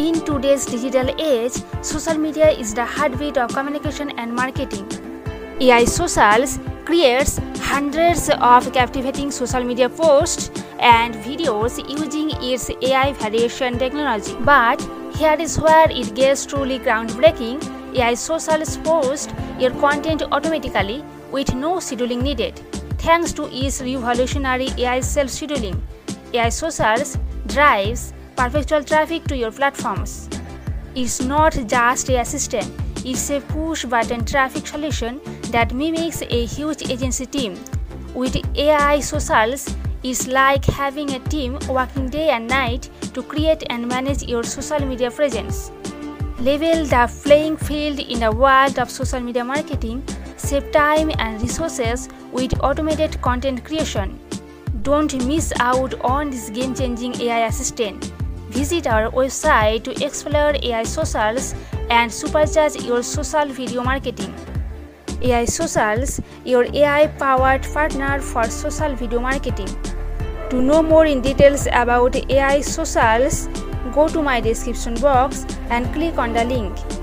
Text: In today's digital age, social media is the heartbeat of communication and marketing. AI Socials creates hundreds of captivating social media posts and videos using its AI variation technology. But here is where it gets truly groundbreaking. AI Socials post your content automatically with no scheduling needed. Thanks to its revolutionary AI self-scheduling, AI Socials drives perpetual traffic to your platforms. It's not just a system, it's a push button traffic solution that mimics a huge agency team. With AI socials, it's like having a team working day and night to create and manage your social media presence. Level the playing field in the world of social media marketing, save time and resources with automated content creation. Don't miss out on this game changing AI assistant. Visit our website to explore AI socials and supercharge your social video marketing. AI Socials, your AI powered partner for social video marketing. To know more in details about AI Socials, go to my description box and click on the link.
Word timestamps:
In 0.00 0.14
today's 0.24 0.64
digital 0.64 1.08
age, 1.20 1.56
social 1.82 2.14
media 2.16 2.48
is 2.48 2.72
the 2.72 2.84
heartbeat 2.86 3.36
of 3.36 3.52
communication 3.52 4.08
and 4.16 4.34
marketing. 4.34 4.86
AI 5.60 5.84
Socials 5.84 6.58
creates 6.86 7.38
hundreds 7.58 8.30
of 8.30 8.72
captivating 8.72 9.30
social 9.30 9.62
media 9.62 9.90
posts 9.90 10.50
and 10.78 11.14
videos 11.16 11.76
using 11.86 12.30
its 12.42 12.70
AI 12.80 13.12
variation 13.12 13.78
technology. 13.78 14.34
But 14.40 14.80
here 15.16 15.36
is 15.38 15.58
where 15.60 15.90
it 15.90 16.14
gets 16.14 16.46
truly 16.46 16.78
groundbreaking. 16.78 17.58
AI 17.94 18.14
Socials 18.14 18.78
post 18.78 19.34
your 19.58 19.72
content 19.82 20.22
automatically 20.22 21.04
with 21.30 21.54
no 21.54 21.74
scheduling 21.74 22.22
needed. 22.22 22.56
Thanks 23.00 23.34
to 23.34 23.50
its 23.52 23.82
revolutionary 23.82 24.70
AI 24.78 25.00
self-scheduling, 25.00 25.78
AI 26.32 26.48
Socials 26.48 27.18
drives 27.46 28.14
perpetual 28.40 28.82
traffic 28.82 29.22
to 29.24 29.36
your 29.36 29.50
platforms. 29.52 30.26
It's 30.94 31.20
not 31.20 31.52
just 31.66 32.08
a 32.08 32.24
system, 32.24 32.64
it's 33.04 33.28
a 33.28 33.38
push 33.40 33.84
button 33.84 34.24
traffic 34.24 34.66
solution 34.66 35.20
that 35.50 35.74
mimics 35.74 36.22
a 36.22 36.46
huge 36.46 36.88
agency 36.88 37.26
team. 37.26 37.58
With 38.14 38.38
AI 38.56 39.00
socials, 39.00 39.76
it's 40.02 40.26
like 40.26 40.64
having 40.64 41.10
a 41.10 41.18
team 41.18 41.58
working 41.68 42.08
day 42.08 42.30
and 42.30 42.48
night 42.48 42.88
to 43.12 43.22
create 43.22 43.62
and 43.68 43.86
manage 43.86 44.22
your 44.22 44.42
social 44.42 44.80
media 44.86 45.10
presence. 45.10 45.70
Level 46.38 46.86
the 46.86 47.12
playing 47.22 47.58
field 47.58 47.98
in 47.98 48.20
the 48.20 48.32
world 48.32 48.78
of 48.78 48.90
social 48.90 49.20
media 49.20 49.44
marketing, 49.44 50.02
save 50.38 50.72
time 50.72 51.12
and 51.18 51.42
resources 51.42 52.08
with 52.32 52.58
automated 52.62 53.20
content 53.20 53.66
creation. 53.66 54.18
Don't 54.80 55.14
miss 55.26 55.52
out 55.60 55.92
on 56.00 56.30
this 56.30 56.48
game 56.48 56.74
changing 56.74 57.20
AI 57.20 57.46
assistant. 57.48 58.10
Visit 58.50 58.88
our 58.88 59.10
website 59.12 59.84
to 59.84 60.04
explore 60.04 60.54
AI 60.60 60.82
socials 60.82 61.54
and 61.88 62.10
supercharge 62.10 62.84
your 62.84 63.00
social 63.02 63.46
video 63.46 63.84
marketing. 63.84 64.34
AI 65.22 65.44
Socials, 65.44 66.20
your 66.44 66.64
AI 66.74 67.06
powered 67.06 67.62
partner 67.62 68.20
for 68.20 68.44
social 68.44 68.96
video 68.96 69.20
marketing. 69.20 69.68
To 70.50 70.60
know 70.60 70.82
more 70.82 71.06
in 71.06 71.20
details 71.20 71.68
about 71.72 72.16
AI 72.28 72.60
Socials, 72.60 73.46
go 73.94 74.08
to 74.08 74.20
my 74.20 74.40
description 74.40 74.94
box 74.96 75.46
and 75.68 75.92
click 75.94 76.18
on 76.18 76.32
the 76.32 76.44
link. 76.44 76.99